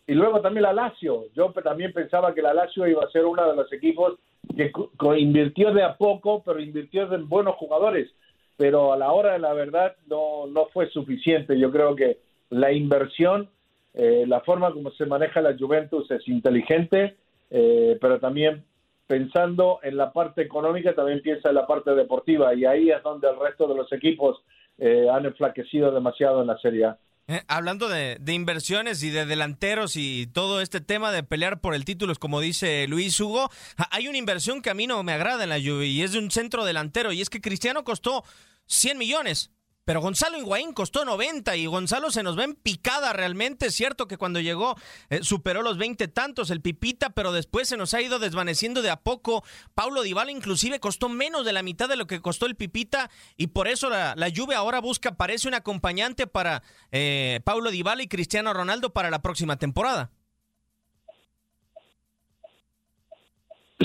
y 0.06 0.14
luego 0.14 0.40
también 0.40 0.62
la 0.62 0.72
Lazio. 0.72 1.26
Yo 1.34 1.52
también 1.62 1.92
pensaba 1.92 2.34
que 2.34 2.40
la 2.40 2.54
Lazio 2.54 2.86
iba 2.88 3.04
a 3.04 3.10
ser 3.10 3.26
uno 3.26 3.46
de 3.50 3.54
los 3.54 3.70
equipos 3.70 4.18
que 4.56 5.18
invirtió 5.18 5.74
de 5.74 5.82
a 5.82 5.94
poco, 5.98 6.42
pero 6.42 6.58
invirtió 6.58 7.12
en 7.14 7.28
buenos 7.28 7.56
jugadores. 7.56 8.08
Pero 8.56 8.94
a 8.94 8.96
la 8.96 9.12
hora 9.12 9.34
de 9.34 9.40
la 9.40 9.52
verdad 9.52 9.94
no, 10.06 10.46
no 10.46 10.68
fue 10.72 10.88
suficiente. 10.88 11.58
Yo 11.58 11.70
creo 11.70 11.94
que 11.94 12.16
la 12.48 12.72
inversión, 12.72 13.50
eh, 13.92 14.24
la 14.26 14.40
forma 14.40 14.72
como 14.72 14.90
se 14.92 15.04
maneja 15.04 15.42
la 15.42 15.54
Juventus 15.54 16.10
es 16.10 16.26
inteligente, 16.28 17.16
eh, 17.50 17.98
pero 18.00 18.18
también 18.20 18.64
pensando 19.10 19.80
en 19.82 19.96
la 19.96 20.12
parte 20.12 20.40
económica, 20.40 20.94
también 20.94 21.20
piensa 21.20 21.48
en 21.48 21.56
la 21.56 21.66
parte 21.66 21.96
deportiva. 21.96 22.54
Y 22.54 22.64
ahí 22.64 22.90
es 22.90 23.02
donde 23.02 23.28
el 23.28 23.40
resto 23.40 23.66
de 23.66 23.74
los 23.74 23.92
equipos 23.92 24.40
eh, 24.78 25.08
han 25.12 25.26
enflaquecido 25.26 25.90
demasiado 25.90 26.42
en 26.42 26.46
la 26.46 26.56
Serie. 26.58 26.94
Eh, 27.26 27.42
hablando 27.48 27.88
de, 27.88 28.20
inversiones 28.28 29.02
y 29.02 29.10
de 29.10 29.26
delanteros 29.26 29.96
y 29.96 30.28
todo 30.28 30.60
este 30.60 30.80
tema 30.80 31.10
de 31.10 31.24
pelear 31.24 31.60
por 31.60 31.74
el 31.74 31.84
título, 31.84 32.14
como 32.20 32.40
dice 32.40 32.86
Luis 32.86 33.18
Hugo, 33.18 33.50
hay 33.90 34.06
una 34.06 34.16
inversión 34.16 34.62
que 34.62 34.70
a 34.70 34.74
mí 34.74 34.86
no 34.86 35.02
me 35.02 35.12
agrada 35.12 35.42
en 35.42 35.50
la 35.50 35.58
Juve 35.58 35.86
y 35.86 36.02
es 36.02 36.12
de 36.12 36.20
un 36.20 36.30
centro 36.30 36.64
delantero 36.64 37.10
y 37.10 37.20
es 37.20 37.30
que 37.30 37.40
Cristiano 37.40 37.82
costó 37.82 38.22
100 38.66 38.96
millones. 38.96 39.50
Pero 39.90 40.02
Gonzalo 40.02 40.38
Higuaín 40.38 40.72
costó 40.72 41.04
90 41.04 41.56
y 41.56 41.66
Gonzalo 41.66 42.12
se 42.12 42.22
nos 42.22 42.36
ve 42.36 42.44
en 42.44 42.54
picada 42.54 43.12
realmente. 43.12 43.66
Es 43.66 43.74
cierto 43.74 44.06
que 44.06 44.18
cuando 44.18 44.38
llegó 44.38 44.76
eh, 45.08 45.24
superó 45.24 45.62
los 45.62 45.78
20 45.78 46.06
tantos 46.06 46.50
el 46.50 46.60
Pipita, 46.60 47.10
pero 47.10 47.32
después 47.32 47.68
se 47.68 47.76
nos 47.76 47.92
ha 47.92 48.00
ido 48.00 48.20
desvaneciendo 48.20 48.82
de 48.82 48.90
a 48.90 49.00
poco. 49.00 49.42
Paulo 49.74 50.02
Dybala 50.02 50.30
inclusive 50.30 50.78
costó 50.78 51.08
menos 51.08 51.44
de 51.44 51.52
la 51.52 51.64
mitad 51.64 51.88
de 51.88 51.96
lo 51.96 52.06
que 52.06 52.20
costó 52.20 52.46
el 52.46 52.54
Pipita 52.54 53.10
y 53.36 53.48
por 53.48 53.66
eso 53.66 53.90
la, 53.90 54.14
la 54.14 54.30
Juve 54.32 54.54
ahora 54.54 54.80
busca, 54.80 55.16
parece 55.16 55.48
un 55.48 55.54
acompañante 55.54 56.28
para 56.28 56.62
eh, 56.92 57.40
Paulo 57.42 57.72
Dybala 57.72 58.04
y 58.04 58.06
Cristiano 58.06 58.54
Ronaldo 58.54 58.92
para 58.92 59.10
la 59.10 59.22
próxima 59.22 59.56
temporada. 59.56 60.12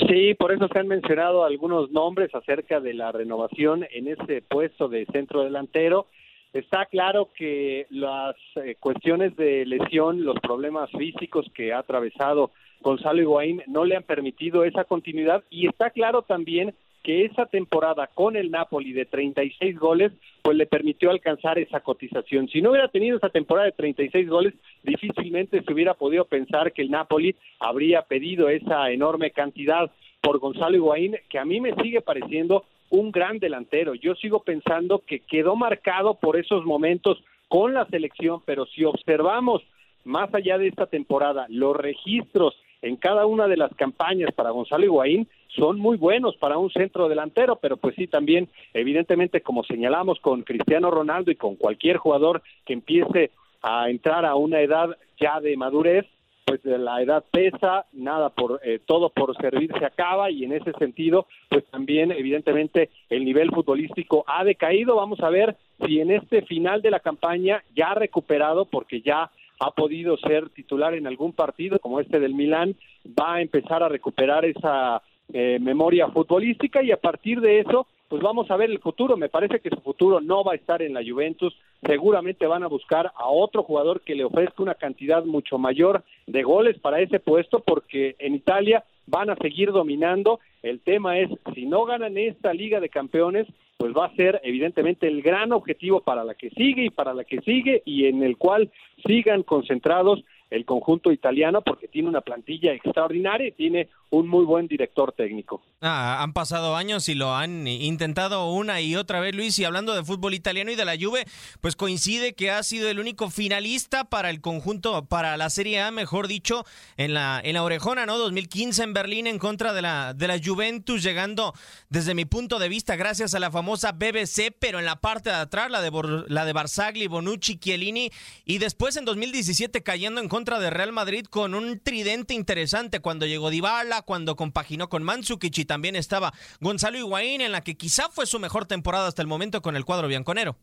Sí, 0.08 0.34
por 0.34 0.52
eso 0.52 0.68
se 0.68 0.78
han 0.78 0.88
mencionado 0.88 1.44
algunos 1.44 1.90
nombres 1.90 2.34
acerca 2.34 2.80
de 2.80 2.94
la 2.94 3.12
renovación 3.12 3.86
en 3.90 4.08
ese 4.08 4.42
puesto 4.42 4.88
de 4.88 5.06
centro 5.06 5.42
delantero. 5.42 6.06
Está 6.52 6.86
claro 6.86 7.30
que 7.36 7.86
las 7.90 8.36
eh, 8.56 8.76
cuestiones 8.78 9.36
de 9.36 9.66
lesión, 9.66 10.24
los 10.24 10.38
problemas 10.40 10.90
físicos 10.90 11.46
que 11.54 11.72
ha 11.72 11.78
atravesado 11.78 12.50
Gonzalo 12.80 13.20
Higuaín 13.20 13.62
no 13.66 13.84
le 13.84 13.96
han 13.96 14.02
permitido 14.04 14.64
esa 14.64 14.84
continuidad 14.84 15.42
y 15.50 15.66
está 15.66 15.90
claro 15.90 16.22
también 16.22 16.74
que 17.06 17.24
esa 17.24 17.46
temporada 17.46 18.08
con 18.08 18.34
el 18.34 18.50
Napoli 18.50 18.92
de 18.92 19.04
36 19.06 19.78
goles, 19.78 20.10
pues 20.42 20.56
le 20.56 20.66
permitió 20.66 21.12
alcanzar 21.12 21.56
esa 21.56 21.78
cotización. 21.78 22.48
Si 22.48 22.60
no 22.60 22.70
hubiera 22.70 22.88
tenido 22.88 23.16
esa 23.16 23.28
temporada 23.28 23.66
de 23.66 23.76
36 23.76 24.28
goles, 24.28 24.54
difícilmente 24.82 25.62
se 25.62 25.72
hubiera 25.72 25.94
podido 25.94 26.24
pensar 26.24 26.72
que 26.72 26.82
el 26.82 26.90
Napoli 26.90 27.36
habría 27.60 28.02
pedido 28.02 28.48
esa 28.48 28.90
enorme 28.90 29.30
cantidad 29.30 29.88
por 30.20 30.40
Gonzalo 30.40 30.74
Higuaín, 30.74 31.16
que 31.28 31.38
a 31.38 31.44
mí 31.44 31.60
me 31.60 31.76
sigue 31.76 32.00
pareciendo 32.00 32.64
un 32.90 33.12
gran 33.12 33.38
delantero. 33.38 33.94
Yo 33.94 34.16
sigo 34.16 34.42
pensando 34.42 35.04
que 35.06 35.20
quedó 35.20 35.54
marcado 35.54 36.14
por 36.14 36.36
esos 36.36 36.64
momentos 36.64 37.22
con 37.46 37.72
la 37.72 37.86
selección, 37.86 38.40
pero 38.44 38.66
si 38.66 38.82
observamos 38.82 39.62
más 40.02 40.34
allá 40.34 40.58
de 40.58 40.66
esta 40.66 40.86
temporada 40.86 41.46
los 41.50 41.76
registros 41.76 42.56
en 42.82 42.96
cada 42.96 43.26
una 43.26 43.46
de 43.46 43.58
las 43.58 43.72
campañas 43.76 44.32
para 44.34 44.50
Gonzalo 44.50 44.84
Higuaín 44.84 45.28
son 45.48 45.78
muy 45.78 45.96
buenos 45.96 46.36
para 46.36 46.58
un 46.58 46.70
centro 46.70 47.08
delantero, 47.08 47.56
pero 47.56 47.76
pues 47.76 47.94
sí 47.96 48.06
también 48.06 48.48
evidentemente 48.74 49.40
como 49.40 49.64
señalamos 49.64 50.20
con 50.20 50.42
Cristiano 50.42 50.90
Ronaldo 50.90 51.30
y 51.30 51.36
con 51.36 51.56
cualquier 51.56 51.96
jugador 51.96 52.42
que 52.64 52.72
empiece 52.72 53.30
a 53.62 53.90
entrar 53.90 54.24
a 54.24 54.34
una 54.34 54.60
edad 54.60 54.96
ya 55.20 55.40
de 55.40 55.56
madurez, 55.56 56.06
pues 56.44 56.64
la 56.64 57.02
edad 57.02 57.24
pesa, 57.32 57.86
nada 57.92 58.30
por 58.30 58.60
eh, 58.62 58.78
todo 58.86 59.10
por 59.10 59.36
servir 59.36 59.72
se 59.76 59.84
acaba 59.84 60.30
y 60.30 60.44
en 60.44 60.52
ese 60.52 60.72
sentido, 60.78 61.26
pues 61.48 61.64
también 61.66 62.12
evidentemente 62.12 62.90
el 63.10 63.24
nivel 63.24 63.50
futbolístico 63.50 64.24
ha 64.28 64.44
decaído. 64.44 64.94
Vamos 64.94 65.18
a 65.20 65.30
ver 65.30 65.56
si 65.84 66.00
en 66.00 66.12
este 66.12 66.42
final 66.42 66.82
de 66.82 66.92
la 66.92 67.00
campaña 67.00 67.64
ya 67.74 67.90
ha 67.90 67.94
recuperado 67.94 68.64
porque 68.66 69.00
ya 69.00 69.30
ha 69.58 69.70
podido 69.72 70.16
ser 70.18 70.50
titular 70.50 70.94
en 70.94 71.08
algún 71.08 71.32
partido 71.32 71.80
como 71.80 71.98
este 71.98 72.20
del 72.20 72.34
Milán, 72.34 72.76
va 73.18 73.34
a 73.34 73.42
empezar 73.42 73.82
a 73.82 73.88
recuperar 73.88 74.44
esa 74.44 75.02
eh, 75.32 75.58
memoria 75.60 76.08
futbolística 76.08 76.82
y 76.82 76.92
a 76.92 76.96
partir 76.96 77.40
de 77.40 77.60
eso 77.60 77.86
pues 78.08 78.22
vamos 78.22 78.50
a 78.50 78.56
ver 78.56 78.70
el 78.70 78.78
futuro. 78.78 79.16
Me 79.16 79.28
parece 79.28 79.60
que 79.60 79.70
su 79.70 79.80
futuro 79.80 80.20
no 80.20 80.44
va 80.44 80.52
a 80.52 80.56
estar 80.56 80.82
en 80.82 80.94
la 80.94 81.02
Juventus. 81.06 81.56
Seguramente 81.84 82.46
van 82.46 82.62
a 82.62 82.68
buscar 82.68 83.12
a 83.16 83.28
otro 83.28 83.62
jugador 83.62 84.00
que 84.02 84.14
le 84.14 84.24
ofrezca 84.24 84.62
una 84.62 84.74
cantidad 84.74 85.24
mucho 85.24 85.58
mayor 85.58 86.04
de 86.26 86.42
goles 86.42 86.78
para 86.78 87.00
ese 87.00 87.18
puesto, 87.18 87.60
porque 87.60 88.16
en 88.18 88.34
Italia 88.34 88.84
van 89.06 89.30
a 89.30 89.36
seguir 89.36 89.72
dominando. 89.72 90.40
El 90.62 90.80
tema 90.80 91.18
es, 91.18 91.30
si 91.54 91.66
no 91.66 91.84
ganan 91.84 92.16
esta 92.16 92.52
Liga 92.52 92.80
de 92.80 92.88
Campeones, 92.88 93.46
pues 93.76 93.92
va 93.92 94.06
a 94.06 94.14
ser 94.14 94.40
evidentemente 94.42 95.06
el 95.06 95.22
gran 95.22 95.52
objetivo 95.52 96.00
para 96.00 96.24
la 96.24 96.34
que 96.34 96.50
sigue 96.50 96.86
y 96.86 96.90
para 96.90 97.12
la 97.12 97.24
que 97.24 97.40
sigue 97.42 97.82
y 97.84 98.06
en 98.06 98.22
el 98.22 98.36
cual 98.36 98.70
sigan 99.06 99.42
concentrados 99.42 100.24
el 100.50 100.64
conjunto 100.64 101.10
italiano 101.10 101.62
porque 101.62 101.88
tiene 101.88 102.08
una 102.08 102.20
plantilla 102.20 102.72
extraordinaria 102.72 103.48
y 103.48 103.52
tiene 103.52 103.88
un 104.10 104.28
muy 104.28 104.44
buen 104.44 104.68
director 104.68 105.12
técnico. 105.12 105.62
Ah, 105.80 106.22
han 106.22 106.32
pasado 106.32 106.76
años 106.76 107.08
y 107.08 107.14
lo 107.14 107.34
han 107.34 107.66
intentado 107.66 108.50
una 108.52 108.80
y 108.80 108.94
otra 108.94 109.20
vez, 109.20 109.34
Luis. 109.34 109.58
Y 109.58 109.64
hablando 109.64 109.94
de 109.94 110.04
fútbol 110.04 110.34
italiano 110.34 110.70
y 110.70 110.76
de 110.76 110.84
la 110.84 110.96
Juve, 110.98 111.24
pues 111.60 111.74
coincide 111.74 112.34
que 112.34 112.50
ha 112.50 112.62
sido 112.62 112.88
el 112.88 113.00
único 113.00 113.30
finalista 113.30 114.04
para 114.04 114.30
el 114.30 114.40
conjunto, 114.40 115.04
para 115.06 115.36
la 115.36 115.50
Serie 115.50 115.80
A, 115.80 115.90
mejor 115.90 116.28
dicho, 116.28 116.64
en 116.96 117.14
la, 117.14 117.40
en 117.42 117.54
la 117.54 117.64
Orejona, 117.64 118.06
¿no? 118.06 118.16
2015 118.16 118.84
en 118.84 118.94
Berlín 118.94 119.26
en 119.26 119.38
contra 119.38 119.72
de 119.72 119.82
la, 119.82 120.14
de 120.14 120.28
la 120.28 120.40
Juventus, 120.42 121.02
llegando 121.02 121.52
desde 121.88 122.14
mi 122.14 122.24
punto 122.24 122.58
de 122.58 122.68
vista, 122.68 122.94
gracias 122.96 123.34
a 123.34 123.40
la 123.40 123.50
famosa 123.50 123.92
BBC, 123.92 124.54
pero 124.58 124.78
en 124.78 124.84
la 124.84 125.00
parte 125.00 125.30
de 125.30 125.36
atrás, 125.36 125.70
la 125.70 125.82
de, 125.82 125.90
la 126.28 126.44
de 126.44 126.52
Barzagli, 126.52 127.08
Bonucci, 127.08 127.58
Chiellini, 127.58 128.10
y 128.44 128.58
después 128.58 128.96
en 128.96 129.04
2017 129.04 129.82
cayendo 129.82 130.20
en 130.20 130.28
contra 130.28 130.35
de 130.44 130.68
Real 130.68 130.92
Madrid 130.92 131.24
con 131.24 131.54
un 131.54 131.80
tridente 131.80 132.34
interesante 132.34 133.00
cuando 133.00 133.24
llegó 133.24 133.48
Dybala, 133.48 134.02
cuando 134.02 134.36
compaginó 134.36 134.88
con 134.88 135.02
Mandzukic 135.02 135.56
y 135.58 135.64
también 135.64 135.96
estaba 135.96 136.32
Gonzalo 136.60 136.98
Higuaín 136.98 137.40
en 137.40 137.52
la 137.52 137.62
que 137.62 137.74
quizá 137.74 138.10
fue 138.10 138.26
su 138.26 138.38
mejor 138.38 138.66
temporada 138.66 139.08
hasta 139.08 139.22
el 139.22 139.28
momento 139.28 139.62
con 139.62 139.76
el 139.76 139.86
cuadro 139.86 140.08
bianconero. 140.08 140.56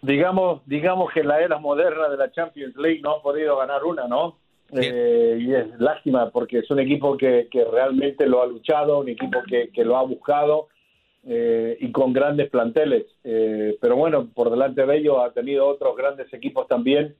Digamos, 0.00 0.62
digamos 0.66 1.12
que 1.12 1.24
la 1.24 1.40
era 1.40 1.58
moderna 1.58 2.08
de 2.08 2.16
la 2.16 2.30
Champions 2.30 2.76
League 2.76 3.00
no 3.02 3.16
ha 3.16 3.22
podido 3.22 3.56
ganar 3.56 3.82
una, 3.82 4.06
¿no? 4.06 4.38
Eh, 4.72 5.38
y 5.40 5.52
es 5.52 5.66
lástima 5.80 6.30
porque 6.30 6.60
es 6.60 6.70
un 6.70 6.78
equipo 6.78 7.16
que, 7.16 7.48
que 7.50 7.64
realmente 7.64 8.26
lo 8.26 8.42
ha 8.42 8.46
luchado, 8.46 9.00
un 9.00 9.08
equipo 9.08 9.42
que, 9.48 9.70
que 9.70 9.84
lo 9.84 9.96
ha 9.96 10.02
buscado 10.02 10.68
eh, 11.24 11.76
y 11.80 11.90
con 11.90 12.12
grandes 12.12 12.48
planteles. 12.48 13.06
Eh, 13.24 13.76
pero 13.80 13.96
bueno, 13.96 14.28
por 14.32 14.50
delante 14.50 14.86
de 14.86 14.98
ellos 14.98 15.16
ha 15.18 15.32
tenido 15.32 15.66
otros 15.66 15.96
grandes 15.96 16.32
equipos 16.32 16.68
también 16.68 17.16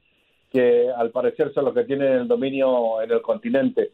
que 0.57 0.89
al 0.89 1.11
parecer 1.11 1.53
son 1.53 1.65
los 1.65 1.73
que 1.75 1.83
tienen 1.83 2.13
el 2.13 2.27
dominio 2.27 2.99
en 2.99 3.11
el 3.11 3.21
continente. 3.21 3.91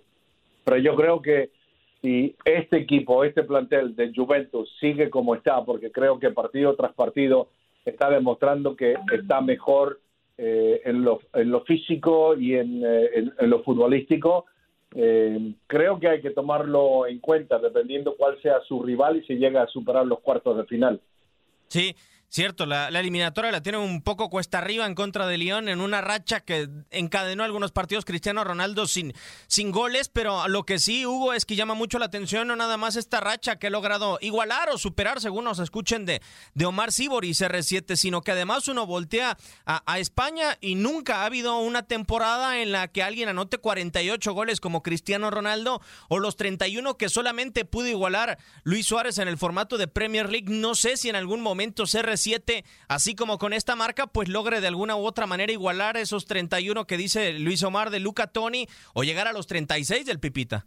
Pero 0.64 0.78
yo 0.78 0.96
creo 0.96 1.22
que 1.22 1.50
si 2.02 2.38
este 2.46 2.78
equipo, 2.78 3.26
este 3.26 3.44
plantel 3.44 3.98
de 3.98 4.14
Juventus 4.16 4.74
sigue 4.80 5.10
como 5.10 5.36
está, 5.36 5.66
porque 5.66 5.92
creo 5.92 6.20
que 6.20 6.30
partido 6.30 6.74
tras 6.78 6.94
partido 6.94 7.50
está 7.84 8.10
demostrando 8.10 8.78
que 8.78 8.96
está 9.12 9.42
mejor 9.42 10.00
eh, 10.38 10.80
en, 10.86 11.04
lo, 11.04 11.20
en 11.34 11.52
lo 11.52 11.66
físico 11.66 12.34
y 12.38 12.56
en, 12.56 12.82
eh, 12.86 13.30
lo 13.42 13.62
futbolístico, 13.64 14.46
eh, 14.96 15.54
creo 15.68 16.00
que 16.00 16.08
hay 16.08 16.22
que 16.22 16.32
tomarlo 16.32 17.08
en 17.08 17.20
cuenta 17.20 17.60
dependiendo 17.60 18.16
cuál 18.16 18.42
sea 18.42 18.62
su 18.62 18.82
rival 18.82 19.18
y 19.18 19.26
si 19.26 19.36
llega 19.36 19.64
a 19.64 19.68
superar 19.68 20.06
los 20.06 20.22
cuartos 20.22 20.56
de 20.56 20.64
final. 20.64 21.02
Sí, 21.68 21.94
Cierto, 22.34 22.66
la, 22.66 22.88
eliminatoria 22.88 23.52
la 23.52 23.62
tiene 23.62 23.78
un 23.78 24.02
poco 24.02 24.32
cuesta 24.32 24.58
arriba 24.58 24.88
en 24.88 24.96
contra 24.96 25.28
de 25.28 25.38
León 25.38 25.70
en 25.70 25.80
una 25.80 26.02
racha 26.02 26.40
que 26.40 26.68
encadenó 26.90 27.44
algunos 27.44 27.72
partidos 27.72 28.06
Cristiano 28.06 28.44
Ronaldo 28.44 28.88
sin, 28.88 29.14
sin 29.46 29.70
goles, 29.70 30.10
pero 30.10 30.48
lo 30.48 30.66
que 30.66 30.80
sí, 30.80 31.06
Hugo, 31.06 31.34
es 31.34 31.46
que 31.46 31.56
llama 31.56 31.76
mucho 31.76 32.00
la 32.00 32.06
atención 32.06 32.48
no 32.48 32.56
nada 32.56 32.76
más 32.76 32.96
esta 32.96 33.20
racha 33.20 33.58
que 33.58 33.68
ha 33.68 33.70
logrado 33.70 34.18
igualar 34.20 34.72
o 34.72 34.80
superar, 34.80 35.22
según 35.22 35.44
nos 35.44 35.60
escuchen, 35.60 36.08
de, 36.08 36.24
de 36.56 36.66
Omar 36.66 36.92
Sibor 36.92 37.24
y 37.24 37.34
CR7, 37.34 37.96
sino 37.96 38.24
que 38.24 38.32
además 38.32 38.68
uno 38.68 38.88
voltea 38.88 39.38
a, 39.68 39.84
a, 39.86 40.00
España 40.00 40.58
y 40.60 40.74
nunca 40.74 41.22
ha 41.22 41.26
habido 41.26 41.60
una 41.60 41.84
temporada 41.84 42.64
en 42.64 42.72
la 42.72 42.88
que 42.88 43.04
alguien 43.04 43.30
anote 43.30 43.60
48 43.60 44.34
goles 44.34 44.60
como 44.60 44.82
Cristiano 44.82 45.30
Ronaldo 45.30 45.82
o 46.10 46.18
los 46.18 46.36
31 46.36 46.98
que 46.98 47.10
solamente 47.10 47.64
pudo 47.64 47.90
igualar 47.90 48.40
Luis 48.64 48.88
Suárez 48.88 49.20
en 49.20 49.28
el 49.28 49.38
formato 49.38 49.78
de 49.78 49.88
Premier 49.88 50.32
League. 50.32 50.48
No 50.50 50.74
sé 50.74 50.98
si 50.98 51.10
en 51.10 51.16
algún 51.16 51.40
momento 51.40 51.84
CR7 51.84 52.23
así 52.88 53.16
como 53.16 53.38
con 53.38 53.54
esta 53.54 53.76
marca, 53.76 54.08
pues 54.08 54.30
logre 54.30 54.62
de 54.62 54.68
alguna 54.68 54.96
u 54.96 55.06
otra 55.06 55.26
manera 55.26 55.52
igualar 55.52 55.98
esos 55.98 56.26
31 56.26 56.86
que 56.86 56.98
dice 56.98 57.34
Luis 57.40 57.64
Omar 57.64 57.90
de 57.90 58.00
Luca 58.00 58.28
Toni 58.28 58.68
o 58.94 59.04
llegar 59.04 59.28
a 59.28 59.34
los 59.34 59.48
36 59.48 60.06
del 60.06 60.20
Pipita? 60.20 60.66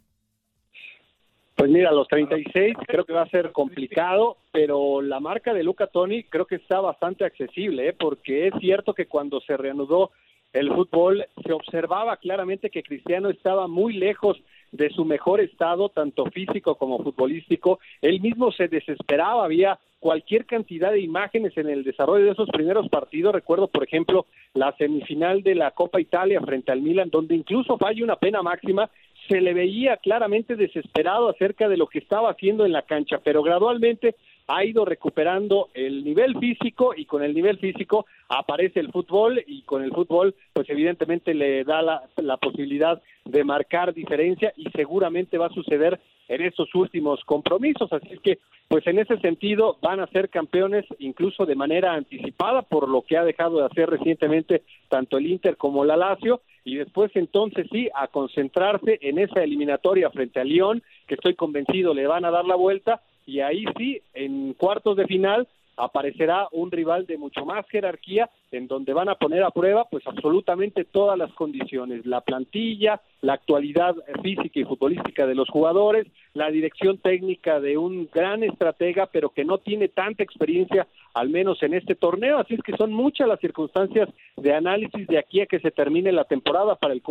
Pues 1.55 1.71
mira, 1.71 1.91
los 1.91 2.07
36 2.07 2.75
creo 2.85 3.03
que 3.03 3.13
va 3.13 3.23
a 3.23 3.29
ser 3.29 3.51
complicado, 3.51 4.37
pero 4.51 5.01
la 5.01 5.19
marca 5.19 5.55
de 5.55 5.63
Luca 5.63 5.87
Toni 5.87 6.23
creo 6.23 6.45
que 6.45 6.55
está 6.55 6.79
bastante 6.79 7.25
accesible, 7.25 7.89
¿eh? 7.89 7.93
porque 7.93 8.47
es 8.47 8.53
cierto 8.59 8.93
que 8.93 9.07
cuando 9.07 9.41
se 9.41 9.57
reanudó 9.57 10.11
el 10.53 10.73
fútbol, 10.73 11.25
se 11.43 11.53
observaba 11.53 12.17
claramente 12.17 12.69
que 12.69 12.83
Cristiano 12.83 13.29
estaba 13.29 13.67
muy 13.67 13.93
lejos 13.93 14.37
de 14.71 14.89
su 14.91 15.05
mejor 15.05 15.41
estado, 15.41 15.89
tanto 15.89 16.25
físico 16.27 16.75
como 16.75 17.03
futbolístico. 17.03 17.79
Él 18.01 18.21
mismo 18.21 18.51
se 18.51 18.67
desesperaba, 18.67 19.43
había 19.43 19.79
cualquier 19.99 20.45
cantidad 20.45 20.91
de 20.91 21.01
imágenes 21.01 21.57
en 21.57 21.69
el 21.69 21.83
desarrollo 21.83 22.25
de 22.25 22.31
esos 22.31 22.49
primeros 22.49 22.87
partidos. 22.89 23.33
Recuerdo, 23.33 23.67
por 23.67 23.83
ejemplo, 23.83 24.25
la 24.53 24.75
semifinal 24.77 25.43
de 25.43 25.55
la 25.55 25.71
Copa 25.71 25.99
Italia 25.99 26.41
frente 26.41 26.71
al 26.71 26.81
Milan, 26.81 27.09
donde 27.09 27.35
incluso 27.35 27.77
falla 27.77 28.03
una 28.03 28.15
pena 28.15 28.41
máxima. 28.41 28.89
Se 29.27 29.41
le 29.41 29.53
veía 29.53 29.97
claramente 29.97 30.55
desesperado 30.55 31.29
acerca 31.29 31.67
de 31.67 31.77
lo 31.77 31.87
que 31.87 31.99
estaba 31.99 32.29
haciendo 32.29 32.65
en 32.65 32.71
la 32.71 32.83
cancha, 32.83 33.19
pero 33.23 33.43
gradualmente 33.43 34.15
ha 34.47 34.63
ido 34.63 34.85
recuperando 34.85 35.69
el 35.73 36.03
nivel 36.05 36.37
físico 36.39 36.93
y 36.95 37.05
con 37.05 37.21
el 37.21 37.33
nivel 37.33 37.57
físico 37.57 38.05
aparece 38.29 38.79
el 38.79 38.91
fútbol 38.91 39.43
y 39.45 39.63
con 39.63 39.83
el 39.83 39.91
fútbol 39.91 40.35
pues 40.53 40.69
evidentemente 40.69 41.33
le 41.33 41.65
da 41.65 41.81
la, 41.81 42.03
la 42.15 42.37
posibilidad 42.37 43.01
de 43.25 43.43
marcar 43.43 43.93
diferencia 43.93 44.53
y 44.55 44.69
seguramente 44.69 45.37
va 45.37 45.47
a 45.47 45.53
suceder 45.53 45.99
en 46.27 46.41
estos 46.41 46.73
últimos 46.75 47.23
compromisos. 47.25 47.91
Así 47.91 48.07
es 48.11 48.19
que, 48.19 48.39
pues 48.67 48.85
en 48.87 48.99
ese 48.99 49.17
sentido, 49.19 49.77
van 49.81 49.99
a 49.99 50.07
ser 50.07 50.29
campeones 50.29 50.85
incluso 50.99 51.45
de 51.45 51.55
manera 51.55 51.93
anticipada 51.93 52.61
por 52.61 52.89
lo 52.89 53.01
que 53.01 53.17
ha 53.17 53.23
dejado 53.23 53.59
de 53.59 53.65
hacer 53.65 53.89
recientemente 53.89 54.63
tanto 54.89 55.17
el 55.17 55.27
Inter 55.27 55.57
como 55.57 55.85
la 55.85 55.97
Lazio. 55.97 56.41
Y 56.63 56.75
después 56.75 57.11
entonces 57.15 57.67
sí, 57.71 57.89
a 57.95 58.07
concentrarse 58.07 58.99
en 59.01 59.19
esa 59.19 59.41
eliminatoria 59.41 60.09
frente 60.09 60.39
a 60.39 60.43
Lyon, 60.43 60.83
que 61.07 61.15
estoy 61.15 61.35
convencido 61.35 61.93
le 61.93 62.07
van 62.07 62.25
a 62.25 62.31
dar 62.31 62.45
la 62.45 62.55
vuelta. 62.55 63.01
Y 63.25 63.39
ahí 63.39 63.65
sí, 63.77 64.01
en 64.13 64.53
cuartos 64.53 64.97
de 64.97 65.05
final, 65.05 65.47
aparecerá 65.77 66.47
un 66.51 66.71
rival 66.71 67.05
de 67.05 67.17
mucho 67.17 67.45
más 67.45 67.65
jerarquía 67.69 68.29
en 68.51 68.67
donde 68.67 68.93
van 68.93 69.09
a 69.09 69.15
poner 69.15 69.43
a 69.43 69.51
prueba 69.51 69.85
pues 69.89 70.05
absolutamente 70.07 70.85
todas 70.85 71.17
las 71.17 71.31
condiciones, 71.33 72.05
la 72.05 72.21
plantilla, 72.21 73.01
la 73.21 73.33
actualidad 73.33 73.95
física 74.21 74.59
y 74.59 74.63
futbolística 74.63 75.27
de 75.27 75.35
los 75.35 75.49
jugadores, 75.49 76.07
la 76.33 76.49
dirección 76.49 76.97
técnica 76.97 77.59
de 77.59 77.77
un 77.77 78.09
gran 78.11 78.43
estratega 78.43 79.07
pero 79.07 79.29
que 79.29 79.45
no 79.45 79.59
tiene 79.59 79.87
tanta 79.87 80.23
experiencia 80.23 80.87
al 81.13 81.29
menos 81.29 81.61
en 81.63 81.73
este 81.73 81.95
torneo, 81.95 82.37
así 82.39 82.55
es 82.55 82.61
que 82.61 82.75
son 82.77 82.93
muchas 82.93 83.27
las 83.27 83.39
circunstancias 83.39 84.09
de 84.35 84.53
análisis 84.53 85.07
de 85.07 85.17
aquí 85.17 85.41
a 85.41 85.45
que 85.45 85.59
se 85.59 85.71
termine 85.71 86.11
la 86.11 86.23
temporada 86.23 86.75
para 86.75 86.93
el 86.93 87.01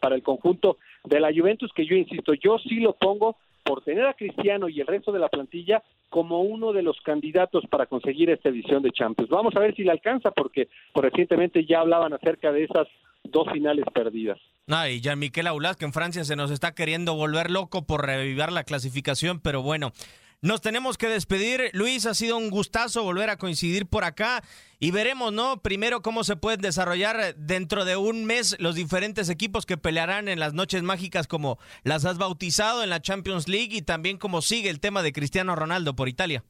para 0.00 0.14
el 0.14 0.22
conjunto 0.22 0.78
de 1.04 1.20
la 1.20 1.32
Juventus 1.32 1.72
que 1.72 1.86
yo 1.86 1.94
insisto, 1.94 2.34
yo 2.34 2.58
sí 2.58 2.80
lo 2.80 2.92
pongo 2.94 3.36
por 3.66 3.82
tener 3.82 4.06
a 4.06 4.14
Cristiano 4.14 4.68
y 4.68 4.80
el 4.80 4.86
resto 4.86 5.12
de 5.12 5.18
la 5.18 5.28
plantilla 5.28 5.82
como 6.08 6.40
uno 6.40 6.72
de 6.72 6.82
los 6.82 6.98
candidatos 7.00 7.64
para 7.68 7.86
conseguir 7.86 8.30
esta 8.30 8.48
edición 8.48 8.82
de 8.82 8.92
Champions. 8.92 9.28
Vamos 9.28 9.54
a 9.56 9.60
ver 9.60 9.74
si 9.74 9.82
le 9.82 9.90
alcanza, 9.90 10.30
porque 10.30 10.68
recientemente 10.94 11.66
ya 11.66 11.80
hablaban 11.80 12.12
acerca 12.12 12.52
de 12.52 12.64
esas 12.64 12.86
dos 13.24 13.50
finales 13.52 13.84
perdidas. 13.92 14.38
Ah, 14.68 14.88
y 14.88 15.00
Jean-Miquel 15.00 15.48
Aulas, 15.48 15.76
que 15.76 15.84
en 15.84 15.92
Francia 15.92 16.24
se 16.24 16.36
nos 16.36 16.50
está 16.50 16.74
queriendo 16.74 17.14
volver 17.14 17.50
loco 17.50 17.86
por 17.86 18.06
revivir 18.06 18.50
la 18.52 18.64
clasificación, 18.64 19.40
pero 19.40 19.62
bueno, 19.62 19.92
nos 20.46 20.60
tenemos 20.60 20.96
que 20.96 21.08
despedir. 21.08 21.70
Luis, 21.72 22.06
ha 22.06 22.14
sido 22.14 22.36
un 22.36 22.50
gustazo 22.50 23.02
volver 23.02 23.30
a 23.30 23.36
coincidir 23.36 23.88
por 23.88 24.04
acá 24.04 24.42
y 24.78 24.92
veremos, 24.92 25.32
¿no? 25.32 25.56
Primero 25.56 26.02
cómo 26.02 26.22
se 26.22 26.36
pueden 26.36 26.60
desarrollar 26.60 27.34
dentro 27.36 27.84
de 27.84 27.96
un 27.96 28.24
mes 28.24 28.56
los 28.60 28.76
diferentes 28.76 29.28
equipos 29.28 29.66
que 29.66 29.76
pelearán 29.76 30.28
en 30.28 30.38
las 30.38 30.54
noches 30.54 30.84
mágicas 30.84 31.26
como 31.26 31.58
las 31.82 32.04
has 32.04 32.16
bautizado 32.16 32.84
en 32.84 32.90
la 32.90 33.00
Champions 33.00 33.48
League 33.48 33.70
y 33.72 33.82
también 33.82 34.18
cómo 34.18 34.40
sigue 34.40 34.70
el 34.70 34.78
tema 34.78 35.02
de 35.02 35.12
Cristiano 35.12 35.56
Ronaldo 35.56 35.96
por 35.96 36.08
Italia. 36.08 36.44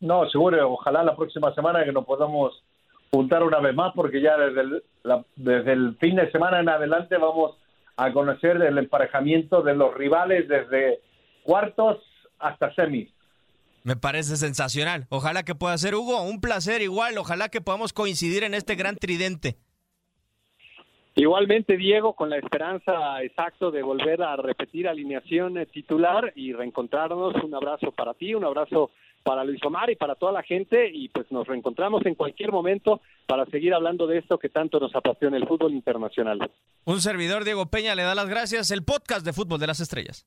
No, 0.00 0.28
seguro, 0.28 0.72
ojalá 0.72 1.04
la 1.04 1.14
próxima 1.14 1.54
semana 1.54 1.84
que 1.84 1.92
nos 1.92 2.04
podamos 2.04 2.64
juntar 3.12 3.44
una 3.44 3.60
vez 3.60 3.76
más 3.76 3.92
porque 3.94 4.20
ya 4.20 4.36
desde 4.38 4.60
el, 4.62 4.82
desde 5.36 5.72
el 5.72 5.96
fin 6.00 6.16
de 6.16 6.30
semana 6.32 6.58
en 6.58 6.68
adelante 6.68 7.16
vamos 7.16 7.56
a 7.96 8.12
conocer 8.12 8.56
el 8.60 8.76
emparejamiento 8.76 9.62
de 9.62 9.74
los 9.76 9.94
rivales 9.94 10.48
desde 10.48 11.00
cuartos 11.44 11.98
hasta 12.40 12.74
semis. 12.74 13.08
Me 13.82 13.96
parece 13.96 14.36
sensacional. 14.36 15.06
Ojalá 15.08 15.42
que 15.42 15.54
pueda 15.54 15.76
ser, 15.78 15.94
Hugo, 15.94 16.22
un 16.22 16.40
placer 16.40 16.82
igual. 16.82 17.16
Ojalá 17.18 17.48
que 17.48 17.60
podamos 17.60 17.92
coincidir 17.92 18.44
en 18.44 18.54
este 18.54 18.74
gran 18.74 18.96
tridente. 18.96 19.56
Igualmente, 21.16 21.76
Diego, 21.76 22.14
con 22.14 22.30
la 22.30 22.38
esperanza 22.38 23.22
exacto 23.22 23.70
de 23.70 23.82
volver 23.82 24.22
a 24.22 24.36
repetir 24.36 24.88
alineación 24.88 25.54
titular 25.72 26.32
y 26.36 26.52
reencontrarnos. 26.52 27.34
Un 27.42 27.54
abrazo 27.54 27.90
para 27.92 28.14
ti, 28.14 28.34
un 28.34 28.44
abrazo 28.44 28.90
para 29.22 29.44
Luis 29.44 29.62
Omar 29.64 29.90
y 29.90 29.96
para 29.96 30.14
toda 30.14 30.32
la 30.32 30.42
gente 30.42 30.90
y 30.90 31.08
pues 31.08 31.30
nos 31.30 31.46
reencontramos 31.46 32.06
en 32.06 32.14
cualquier 32.14 32.52
momento 32.52 33.00
para 33.26 33.44
seguir 33.46 33.74
hablando 33.74 34.06
de 34.06 34.18
esto 34.18 34.38
que 34.38 34.48
tanto 34.48 34.80
nos 34.80 34.94
apasiona 34.94 35.36
el 35.36 35.46
fútbol 35.46 35.72
internacional. 35.72 36.50
Un 36.84 37.00
servidor, 37.00 37.44
Diego 37.44 37.66
Peña, 37.66 37.94
le 37.94 38.02
da 38.02 38.14
las 38.14 38.28
gracias. 38.28 38.70
El 38.70 38.84
podcast 38.84 39.24
de 39.24 39.32
Fútbol 39.32 39.60
de 39.60 39.66
las 39.66 39.80
Estrellas. 39.80 40.26